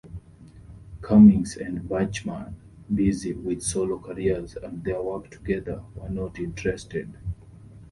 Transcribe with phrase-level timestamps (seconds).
[1.03, 2.55] Cummings and Bachman,
[2.91, 7.13] busy with solo careers and their work together, were not interested.